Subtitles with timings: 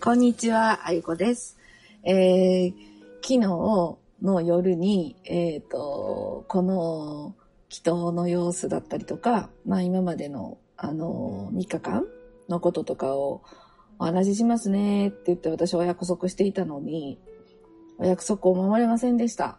[0.00, 1.58] こんにちは、あゆこです。
[2.04, 2.72] えー、
[3.20, 3.38] 昨日
[4.22, 7.34] の夜に、えっ、と、この
[7.68, 12.06] 祈祷の様子だったりとか、まあ今までの、あの、3日間
[12.48, 13.42] のこととかを
[13.98, 17.18] お話ししますねって言って私はお約束していたのに、
[17.98, 19.58] お約束を守れませんでした。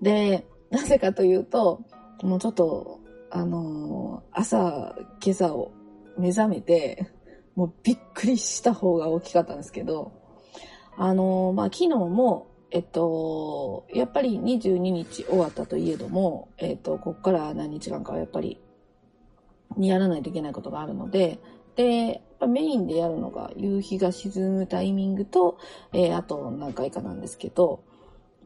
[0.00, 1.82] で、なぜかというと、
[2.22, 3.00] もうちょっと、
[3.30, 5.72] あの、朝、今朝を
[6.16, 7.10] 目覚めて、
[7.54, 10.12] もうびっくりした方が大きかったんですけど、
[10.96, 18.60] あの、まあ、昨日も、えっと、やっぱり22日終わったといえども、えっと、こっから何日間かはやっぱり、
[19.78, 21.38] やらないといけないことがあるので、
[21.76, 25.58] で、メインでやるのが夕日が沈むタイミングと、
[25.92, 27.84] えーあと何回かなんですけど、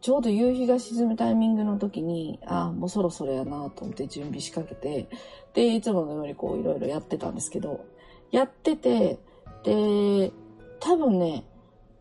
[0.00, 5.08] ちょうど夕日が沈むタイミングの時に、ああ、もうそろそろやなと思って準備しかけて、
[5.54, 7.84] で、いつものようにこういろいろやってたんですけど、
[8.30, 9.18] やってて、
[9.64, 10.32] で、
[10.80, 11.44] 多分ね、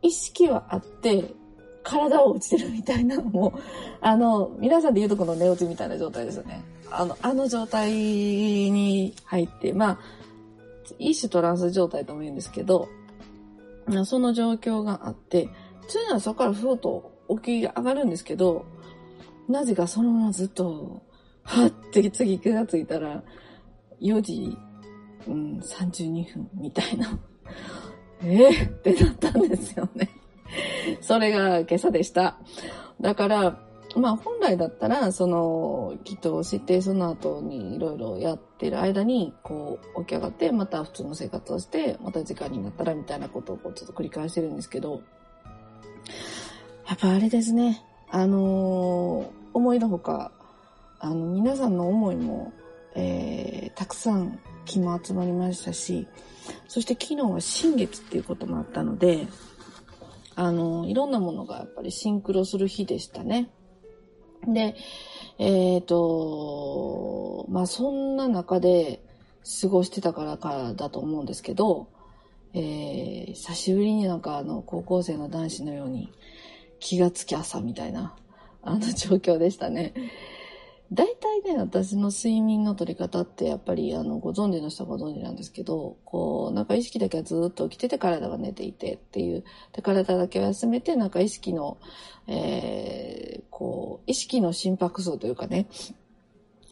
[0.01, 1.33] 意識はあって、
[1.83, 3.53] 体は落ちてるみたいなのも、
[4.01, 6.63] あの、皆さんで言うとこの寝落ちみたいな状態ですよね。
[6.91, 9.99] あの、あの状態に入って、まあ、
[10.99, 12.89] 一種トランス状態とも言うんですけど、
[14.05, 15.49] その状況があって、
[15.81, 18.65] 普通ならそこからふーっと起き上がるんですけど、
[19.47, 21.01] なぜかそのままずっと、
[21.43, 23.23] はって次気がついたら、
[24.01, 24.57] 4時、
[25.27, 27.19] うん、32分みたいな。
[28.23, 30.09] えー、ってなったんですよね。
[31.01, 32.37] それが今朝でした。
[33.01, 33.59] だから、
[33.95, 45.01] まあ本来だったら、その、祈祷をして、その後にいろいろやってる間に、こう、起き上がって、また普通の生活をして、また時間になったらみたいなことをこうちょっと繰り返してるんですけど、
[46.87, 47.83] やっぱあれですね。
[48.11, 50.31] あの思いのほか、
[50.99, 52.53] あの、皆さんの思いも、
[52.95, 56.07] えー、たくさん気も集まりましたし、
[56.67, 59.27] そして昨日は新月っていうこともあったので、
[60.35, 63.49] あの、いろんなものがやっぱりシンクロする日でしたね。
[64.47, 64.75] で、
[65.39, 69.01] えっ、と、まあそんな中で
[69.61, 71.87] 過ごしてたからかだと思うんですけど、
[72.53, 76.11] えー久しぶりになんかあの高校生の男子のように
[76.79, 78.15] 気がつき朝みたいな
[78.61, 79.93] あの状況でしたね。
[80.95, 91.77] 大体ね、私の睡眠の取り方ってやっぱりあのご存知の人はご存知なんですけど、こうなんか意識だけはずっと起きてて体が寝ていてっていう、で体だけは休めてなんか意識の、
[92.27, 95.67] えーこう意識の心拍数というかね、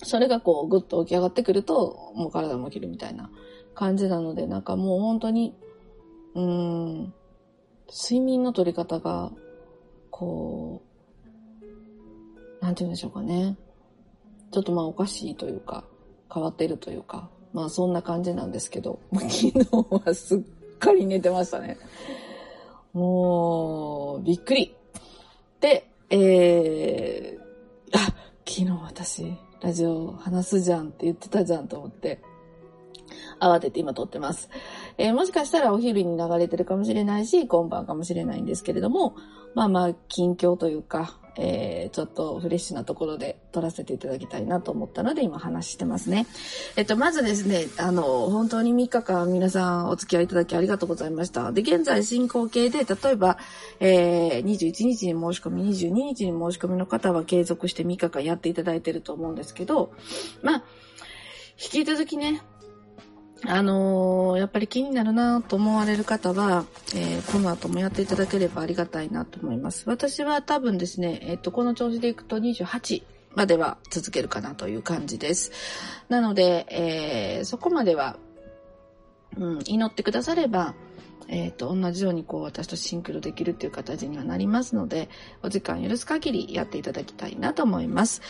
[0.04, 3.30] それがこうぐっと起き上がってくるともう体も起きるみたいな
[3.74, 5.56] 感じなので、なんかもう本当に、
[6.36, 7.14] うーん、
[7.90, 9.32] 睡眠の取り方が、
[10.12, 10.82] こ
[12.62, 13.58] う、なんて言うんでしょうかね。
[14.54, 15.84] ちょっとまあおかしいというか、
[16.32, 20.40] 変わってるというか、まあそんな感じなんですけど、 昨日はすっ
[20.78, 21.78] かり寝てましたね。
[22.94, 24.76] もう、びっくり。
[25.60, 28.00] で、えー、あ、
[28.48, 32.22] 昨日私、ラジオ話すじゃんって言ってたじゃんと思って、
[33.40, 34.50] 慌てて今撮ってます。
[34.98, 39.16] えーもしかしたらお昼に流れてるかもしれないし、今晩かもしれないんですけれども、
[39.56, 46.28] まあまあ、近況というか、えーちょっとフレッシュなところで撮らせていただきたいなと思ったので今話してますね。
[46.76, 51.52] えっと、まずですね、あの、本当に3日間皆さんお付き合いいただきありがとうございました。
[51.52, 53.38] で、現在進行形で、例えば、
[53.80, 59.92] えー21日に申し込み、22日に申し込みの方は継続して3日間やっていただいてると思うんですけど、
[60.42, 60.64] まあ、
[61.62, 62.42] 引き続きね、
[63.46, 66.66] あのーやっぱり気になるなと思われる方は、
[66.96, 69.84] えーこの後もやっていただければありがたいなと思います。
[69.88, 73.04] 私は多分ですね、えっ、と、この調子でいくと28
[73.36, 75.52] までは続けるかなという感じです。
[76.10, 78.18] なので、えーそこまでは、
[79.38, 80.74] うん、祈ってくだされば、
[81.28, 85.10] えっ、と、同じようにこう私とシンクロできるっていう形にはなりますので、
[85.42, 88.22] お時間許す限りやっていただきたいなと思います。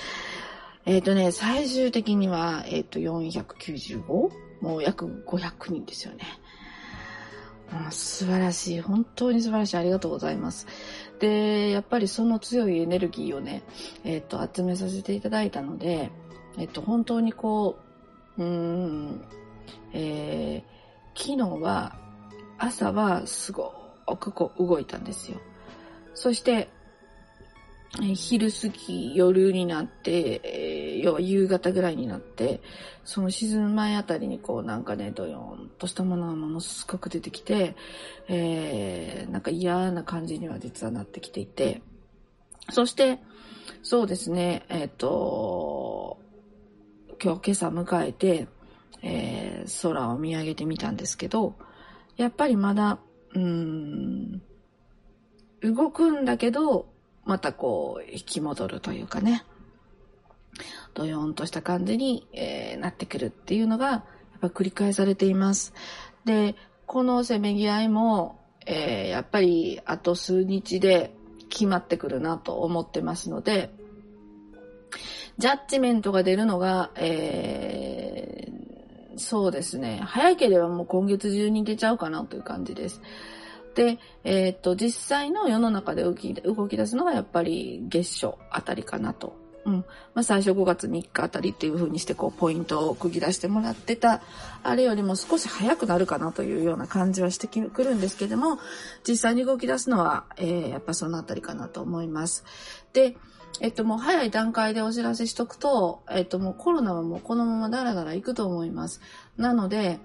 [0.85, 4.03] えっ、とね、最終的には、えっ、と、495?
[4.61, 6.23] もう約500人ですよね。
[7.89, 8.81] 素晴らしい。
[8.81, 9.78] 本当に素晴らしい。
[9.78, 10.67] ありがとうございます。
[11.19, 13.63] で、やっぱりその強いエネルギーをね、
[14.03, 16.11] えっ、と、集めさせていただいたので、
[16.58, 17.78] えっ、と、本当にこ
[18.37, 19.25] う、うーん、
[19.93, 20.73] えー
[21.16, 21.96] 昨日は、
[22.58, 23.72] 朝はすご
[24.19, 25.40] くこう動いたんですよ。
[26.13, 26.69] そして、
[28.01, 32.59] 昼過ぎ、夜になって、要は夕方ぐらいになって、
[33.03, 37.75] その沈む前あたりにこうなんかね、ドヨーンとしたものがものすごく出てきて、
[38.28, 41.84] えーなんか嫌な感じには実はなってきていて、
[42.72, 43.19] そして、
[43.84, 46.19] そうですね、えっ、と、
[47.23, 48.47] 今日今朝迎えて、
[49.03, 51.55] えー空を見上げてみたんですけど、
[52.17, 52.99] やっぱりまだ、
[53.35, 54.41] うーん、
[55.61, 56.92] 動くんだけど、
[57.25, 59.43] またこう、引き戻るというかね、
[60.93, 65.73] ドヨーンとした感じに、えー、なってくるっていうのが、やっぱ繰り返されています。
[66.25, 66.55] で、
[66.85, 71.16] このせめぎ合いも、えー、やっぱりあと数日で
[71.49, 73.72] 決まってくるなと思ってますので、
[75.37, 80.02] ジャッジメントが出るのが、えー、そうですね。
[80.03, 83.02] 早ければもう今月中に出ちゃうかなという感じです。
[83.75, 89.41] で、えっ、と、実際の世の中で動き動き出すのがやっぱり月初あたりかなと。
[89.66, 89.75] うん。
[90.14, 94.22] まあ、最初5月3日あたりっていう風にしてこうポイントを区切らしてもらってた、
[94.61, 98.59] あれよりも少し早くなるかなというような感じはしてくるんですけども、
[99.08, 102.43] 実際に動き出すのは、えー、やっぱそのあたりかなと思います。
[102.91, 103.16] で、
[103.61, 108.99] えっと、もう早い段階でお知らせしとくと、えっと、もうコロナはもうこのままダラダラ行くと思います。
[109.37, 109.99] なので、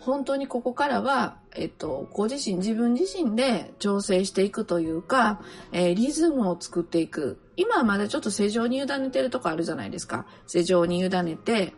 [0.00, 5.40] 本当にここからは、えっと、ご自身、自分自身で調整していくというか、
[5.72, 7.40] えー、リズムを作っていく。
[7.56, 10.26] 今はまだちょっと正常に委ねてるとこあるじゃないですか。
[10.46, 11.74] 正常に委ねて、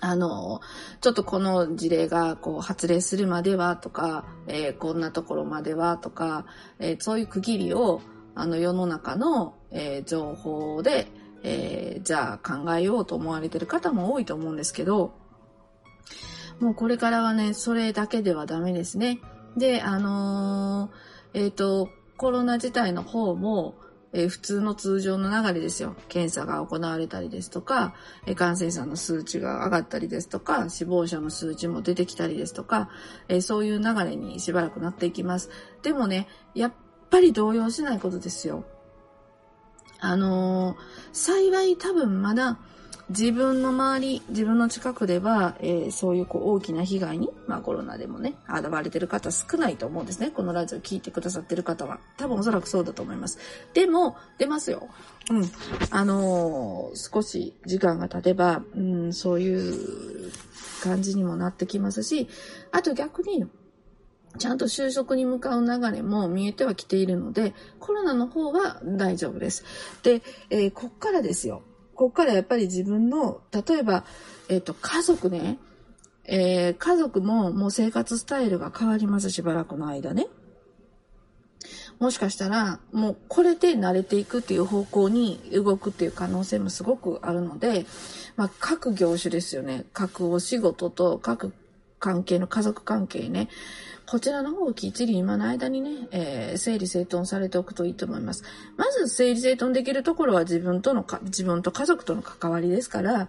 [0.00, 0.60] あの、
[1.00, 6.46] ちょっとこの事例がこう発令するまではとか、えー、こんなところまではとか、
[6.78, 8.00] えー、そういう区切りを、
[8.34, 11.10] あの世の中の、えー、情報で、
[11.42, 15.14] えー、じゃあ考えようと思われてる方も多いと思うんですけど、
[16.60, 19.20] もうこれからはね、それだけではダメですね。
[19.56, 23.74] で、あのー、えっ、ー、と、コロナ自体の方も、
[24.12, 25.94] えー、普通の通常の流れですよ。
[26.08, 27.94] 検査が行われたりですとか、
[28.26, 32.88] え、感染者の数値が上がったりですとか、死亡者の数値も出てきたりですとか、
[33.28, 35.50] え、そういう流れにしばらくなっていきます。
[35.82, 36.72] でもね、やっ
[37.10, 38.64] ぱり動揺しないことですよ。
[40.00, 40.76] あの、
[41.12, 42.58] 幸い多分まだ
[43.08, 50.32] 自分の周り、自分の近くでは、えー、そういうこう大きな被害に、まあコロナでもね、現れてる方少ないと思うんですね。
[50.32, 52.00] このラジオ聞いてくださってる方は。
[52.16, 53.38] 多分おそらくそうだと思います。
[53.74, 54.88] でも、出ますよ。
[55.30, 55.50] うん。
[55.90, 60.32] あのー、少し時間が経てば、うん、そういう
[60.82, 62.28] 感じにもなってきますし、
[62.72, 63.46] あと逆に、
[64.38, 69.64] ちゃんと就職に向かう流れも見えてはきているので、コロナの方は大丈夫です。
[70.02, 71.62] で、えー、こっからですよ。
[71.96, 74.04] ここからやっぱり自分の、例えば、
[74.48, 75.58] えっ、ー、と、家族ね、
[76.24, 80.26] えー、家族ももう生活スタイルが変わります、しばらくの間ね。
[81.98, 87.86] もしかしたら、もうこれで慣れていくっていう方向に動くっていう可能性もすごくあるので、
[88.36, 89.86] まあ、各業種ですよね。
[89.94, 91.54] 各お仕事と各
[91.98, 93.48] 関係の家族関係ね。
[94.06, 98.44] こちらの方をきっちり今の間にね、えー、整理整頓されておくといいと思います。
[98.76, 103.28] まず整理整頓できるところは自分とのか、自分と家族との関わりですから、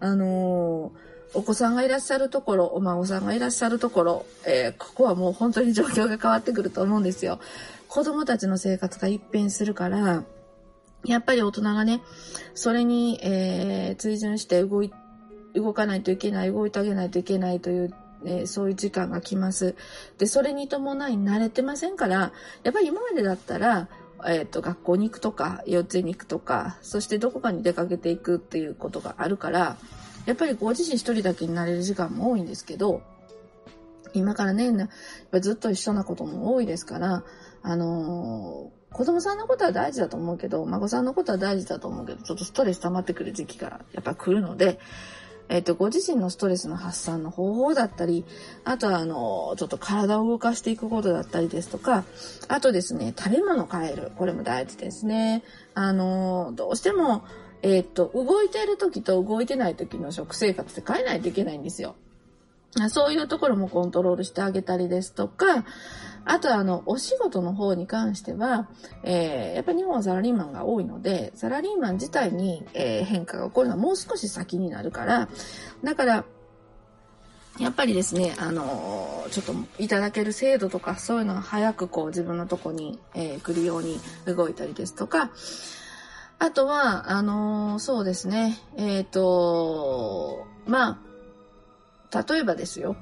[0.00, 7.38] あのーお子さんがいらっしゃるところ、お孫さんがいらっしゃるところ、えー、ここはもう本当に状況が変わってくると思うんですよ。
[7.86, 10.24] 子供たちの生活が一変するから、
[11.04, 12.00] やっぱり大人がね、
[12.54, 14.92] それに、えー、追従して動い、
[15.54, 17.94] 動かないといけない、動いてあげないといけないという
[18.24, 19.74] えー、そういう時間が来ます。
[20.18, 22.32] で、それに伴い慣れてませんから、
[22.62, 23.88] やっぱり今までだったら、
[24.26, 29.76] えっ、ー、と、学校に行くとか、幼稚園に行くとか、そしてどこかに出かけていくっていうことがあるから、
[30.26, 33.02] やっぱりご自身一人だけになれる時間も多いんですけど、
[34.14, 34.88] 今からね、やっ
[35.30, 37.24] ぱずっと一緒なことも多いですから、
[37.62, 44.78] あのー、子供さんのことは大事だと思うけど、孫さんのことは大事だと思うけど、ちょっとストレス溜まってくる時期がやっぱ来るので、
[45.48, 48.24] えっ、と、ご自身のストレスの発散の方法だったり、
[48.64, 52.04] あとは、あの、ちょっと体を動かしていくことだったりですとか、
[52.48, 54.12] あとですね、食べ物を変える。
[54.16, 55.42] これも大事ですね。
[55.74, 57.24] あの、どうしても、
[57.62, 61.96] えっ、と、動いている時と動いてない時の食生活って変えないといけないんですよ。
[62.90, 65.64] そういうところもコントロールしてあげたりですとか、
[66.30, 68.68] あとあの、お仕事の方に関しては、
[69.02, 75.28] えー、やっぱり日本はサラリーマンが多いので、サラリーマン自体に、えー、変化が起こるのはもう少し先になるから、
[75.82, 76.24] だから、
[77.58, 85.30] やっぱりですね、あのー、ちょっといただける制度とか、そういうのが早くこう自分のとこに、えー、来るように動いたりですとか、
[86.38, 91.00] あとは、あのー、そうですね、えっ、と、ま
[92.12, 92.96] あ、例えばですよ、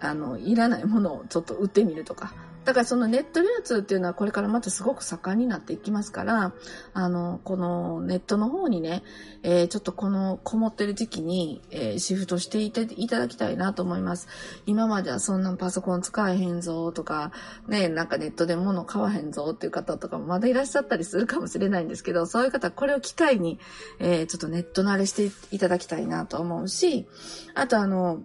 [0.00, 2.34] あの、いらないものをちょっと売ってみるとか、
[2.64, 6.52] だからそのネット流通っていうのはこれからまたすごく盛んになっていきますから、
[6.92, 9.02] あの、このネットの方にね、
[9.42, 14.28] えー、ちょっとこのこもってる時期に、えー、シフトしていていただきたいなと思います。
[14.66, 17.32] 今まではそんなパソコン使えへんぞとか、
[17.68, 23.58] ね、なんかネットで物買わへんぞっていう方とかもまだいらっしゃったりするかもしれないんですけど、そういう方はこれを機会に、
[23.98, 27.06] えー、ちょっとネット慣れしていただきたいなと思うし、
[27.54, 28.22] あとあの、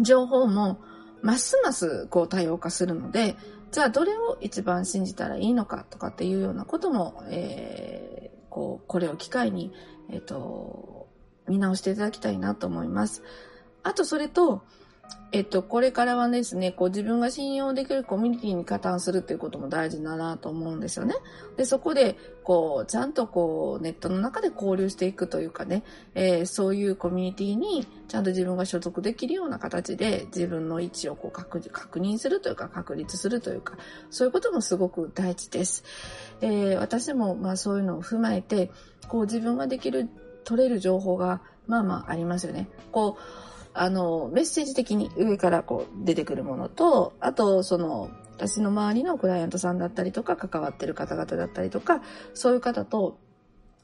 [0.00, 0.80] 情報も、
[1.22, 3.36] ますますこう多様化するので、
[3.70, 9.72] じゃあどれを一番信じたらいいのかとかっていうようなことも、えー、こう、これを機会に、
[10.10, 11.08] えっ、ー、と、
[11.48, 13.22] 見直していただきたいなと思います。
[13.82, 14.62] あとそれと、
[15.32, 21.14] えっと、これからはですね、こう自分が信用できるコミュニティに加担するっていうことも大事だなと思うんですよね。
[21.56, 25.84] で、そこで、こう、ちゃんとこう、ネットの中で交流していくというかね、
[26.16, 33.76] えー、そういうコミュニティにちゃんと自分が所属できるような形で自分の位置をこう確確認するというか確立するというか、
[34.10, 35.84] そういうこともすごく大事です。
[36.40, 38.72] えー、私もまあそういうのを踏まえて、
[39.06, 40.08] こう自分ができる、
[40.42, 42.68] 取れる情報がまあまあありますよね。
[42.90, 52.02] こう、あの、メッセージ的に上からこう出てくるものと、あと、その、私の周りのクライアントさんだったりとか、関わってる方々だったりとか、
[52.34, 53.18] そういう方と、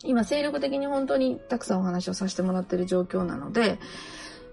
[0.04, 3.78] 今精力的に本当にたくさんお話をさせてもらってる状況なので、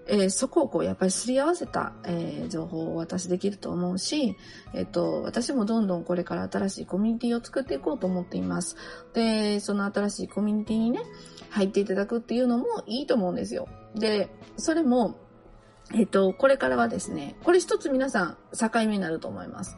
[0.07, 4.35] えー、そこをこうやっぱりすり合わせた、えー、情報をお渡しできると思うし、
[4.73, 8.75] えっ、ー、と、私もどんどんこれから新しいコミュニティを作っていこうと思っています。
[9.13, 11.01] で、その新しいコミュニティにね、
[11.49, 13.69] 入っていただくっていうのもいいと思うんですよ。
[13.95, 15.15] で、それも、
[15.93, 19.77] えっと、これからはですね、これ一つ皆さん境目になると思います。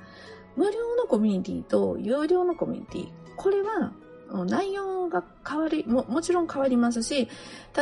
[0.55, 3.07] 無料のコミュニティと有料のコミュニティ。
[3.35, 3.91] これは
[4.45, 7.27] 内容が変わりも、もちろん変わりますし、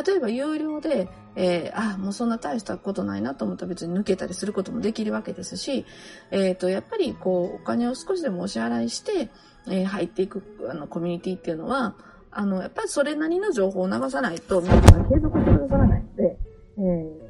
[0.06, 5.86] 例えば有料で、えー、あ、もうそんな大したことないなと思ったら別に抜けたりすることもできるわけですし、
[6.32, 9.30] えっ、ー、と、やっぱりこう、お金を少しでもお支払いして、
[9.68, 11.96] えー、入っていくあのコミュニティっていうのは、
[12.32, 16.38] あの、やっぱりそれなりの情報を流さないと、皆さん継続してくださらないので、
[16.78, 17.23] えー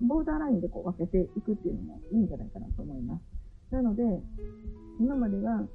[0.00, 3.74] ボーダーラインでこう分けていくっていうのもいいんじゃないかなと思います。
[3.74, 4.02] なので、
[5.00, 5.66] 今までは、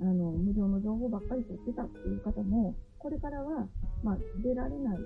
[0.00, 3.66] あの、無料の情報ばっかり取ってたっていう方も、これからは、
[4.02, 4.98] まあ、出られない、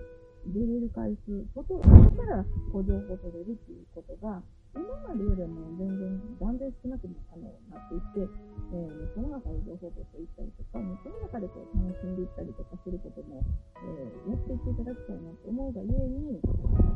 [0.46, 1.88] 出れる回数、外か
[2.26, 8.24] らこう情報取れるっていうことが、今までよりも全然断然少なくあのなっていって、
[8.72, 13.44] えー、その中で情報を取っていったりとか、もうその中でこう楽しんでいったりとかすることも、
[13.84, 16.40] えー、やっていっていただきたいなと思うがゆえに、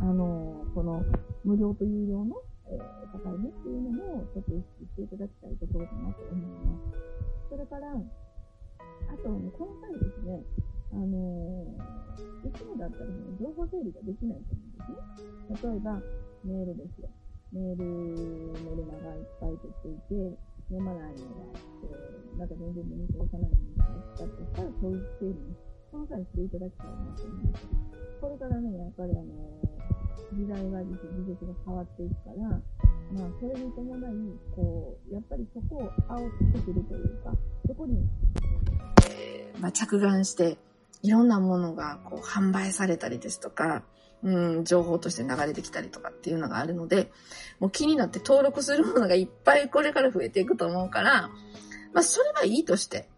[0.00, 1.04] あのー、この
[1.44, 2.40] 無料と有料の、
[2.72, 7.16] えー、境目っていうのもちょっと意識していただきたいところかなと思います。
[7.52, 10.42] それから、あと、ね、この際ですね、
[10.92, 11.66] あの、
[12.42, 15.70] いつもだったら、ね、情報整理ができないと思うんですね。
[15.70, 16.00] 例えば、
[16.44, 17.08] メールですよ。
[17.56, 17.84] メール
[18.52, 20.36] メルマがいっぱい出ていて、
[20.68, 21.88] 読まないのがあって、
[22.36, 25.56] なんか全然目に通さないのがあったとしたら、そういう整理に、
[25.90, 27.66] その際していただきたいなと思います。
[28.20, 29.56] これからね、やっぱりあの、
[30.36, 30.92] 時代が、技
[31.24, 32.60] 術が変わっていくから、
[33.16, 34.12] まあ、それに伴い、
[34.54, 37.32] こう、やっぱりそこを煽ってくるというか、
[37.66, 38.04] そこに、
[39.08, 40.58] えー、まあ、着眼して、
[41.02, 43.84] いろんなものがこう販売されたりですとか、
[44.22, 47.10] うん、情報として流れてきたりとかっていうのがあるので、
[47.60, 51.30] もう気になって登録するものがいっぱいこれから増えていくと思うから、
[51.92, 53.08] まあそれはいいとして、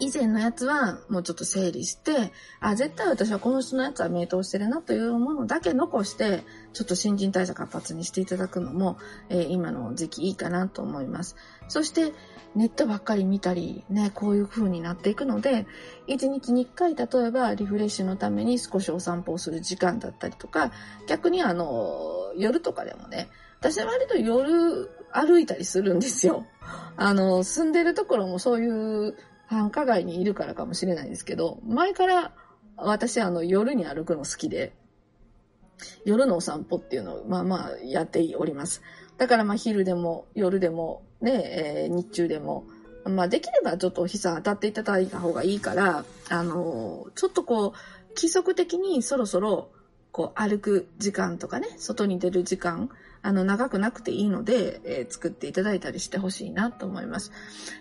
[0.00, 11.36] 以前のやつはもうちょっと整理して、あ、絶対私はこの人のやつは名答してるなというものだけ残して、ちょっと新陳代謝活発にしていただくのも、えー、今の時期いいかなと思います。
[11.68, 12.12] そして、
[12.54, 15.66] ネットばっかり見たり、ね、こういう風になっていくので、
[16.06, 20.72] 1日に1回、例えばリフレッシュのために少しお散歩をする時間だったりとか、
[21.06, 23.28] 逆にあの、夜とかでもね、
[23.60, 26.46] 私は割と夜歩いたりするんですよ。
[26.96, 29.16] あの、住んでるところもそういう
[29.48, 32.32] 繁華街にいるからかもしれないですけど、前から
[32.76, 34.72] 私あの夜に歩くの好きで、
[36.04, 38.82] 夜のお散歩っていうのをまあまあやっております。
[39.16, 42.66] だからまあ昼でも夜でもね、えー、日中でも、
[43.04, 47.72] まあできればちょっとお日さん当たっていただいた方がいいから、あのー、ちょっとこう、
[48.14, 49.70] 規則的にそろそろ
[50.12, 52.90] こう歩く時間とかね、外に出る時間、
[53.22, 57.32] あの長くなくていいので、えー、作っていただいたりしてほしいなと思います。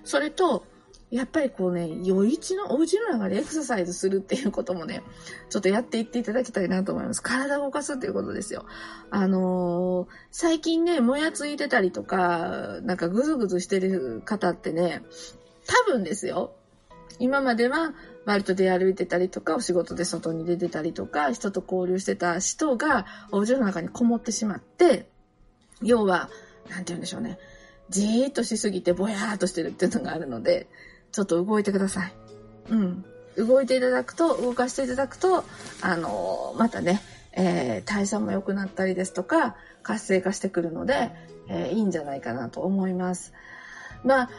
[0.06, 0.66] それと、
[1.10, 5.04] やっぱりこうね、余市のお家の中でエクササイズするっていうこともね、
[5.50, 7.24] ちょっとやっていっていただきたいなと思います。
[7.24, 8.66] 体を動かすっていうことですよ。
[9.10, 15.04] あのー、最近ね、もやついてたりとか、なんかぐずぐずしてる方ってね、
[15.66, 16.54] 多分ですよ。
[17.20, 17.94] 今までは
[18.26, 25.08] 割と出歩いてたりとか、お仕事で外に出てたりとか、人と交流してた人がお家の中にこもってしまって、
[25.82, 26.30] 要は、
[26.70, 27.40] なんて言うんでしょうね。
[27.90, 30.68] じーっとしすぎてぼやーっとしてるっていうのがあるので、
[31.18, 32.14] ちょっと動いてください。
[32.70, 33.04] うん。
[33.38, 35.44] 動いていただくと、動かしていただくと、
[35.82, 41.10] あのー、またね、えー、代謝も良くなったりですとか、活性化してくるので、
[41.50, 43.34] えー、いいんじゃないかなと思います。
[44.04, 44.30] まあ、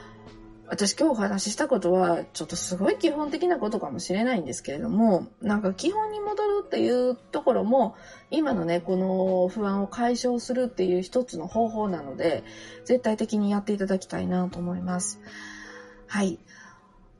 [0.68, 7.96] 私今日お話ししたことは、ちょっとすごい基本的なことかもしれないんですけれども、なんか基本に戻るっていうところも、
[8.30, 12.44] 今のね、この不安を解消するっていう一つの方法なので、
[12.84, 15.18] 絶対的にやっていただきたいなと思います。
[16.06, 16.38] はい。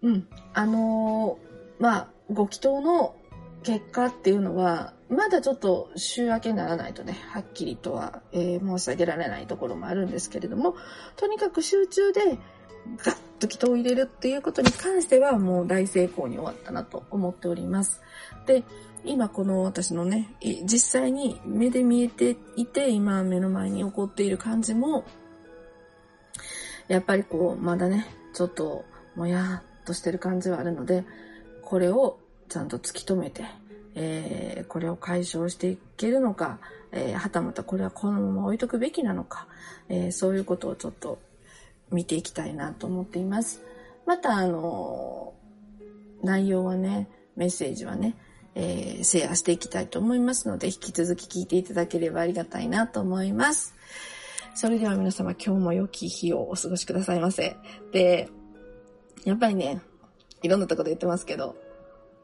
[0.02, 0.28] うん。
[0.54, 3.14] あのー、まあ、ご祈祷の
[3.62, 10.76] 結果っていうのは、まだちょっと週明けにならないとね、はっきりとは、えー、申し上げられないところもあるんですけれども、
[11.16, 12.38] とにかく集中で
[13.04, 18.02] ガッと人を入れるっていうことに関してはもう大成功に終わったなと思っております。
[18.46, 18.64] で、
[19.04, 25.04] 今この私のね、実際に目で見えていて、今目の前に起こっている感じも、
[26.88, 31.04] やっぱりこう、まだね、ちょっともやっとしてる感じはあるので、
[31.62, 32.18] これを
[32.48, 33.44] ちゃんと突き止めて、
[33.94, 36.58] えー、これを解消していけるのか、
[36.92, 39.46] えー、はたまたこれはこのまま置いとくべきなのか、
[39.88, 41.18] えー、そういうことをちょっと
[41.90, 43.62] 見ていきたいなと思っています。
[44.06, 45.34] また、あの、
[46.22, 48.14] 内容はね、メッセージはね、
[48.54, 53.74] えー、シェアしていきたいと思いますので、引き続き聞いていただければありがたいなと思います。
[54.54, 57.56] それでは皆様今日も良き日をお過ごしくださいませ。
[57.92, 58.28] で、
[59.28, 59.78] やっぱりね、
[60.42, 61.54] いろんなとこで言ってますけど、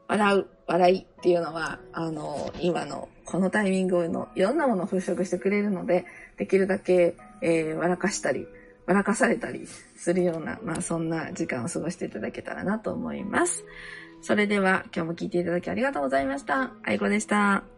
[0.07, 6.05] 笑う、笑いっていうのは、あの、今のこのタイミングのいろんなものを払拭してくれるので、
[6.37, 8.47] できるだけ、えー、笑かしたり、
[8.87, 13.65] 笑かされたりするような、まあそんな時間を過ごしていただけたらなと思います。
[14.23, 16.71] それでは今日も聞いていただきありがとうございました。
[16.83, 17.74] あいこでした。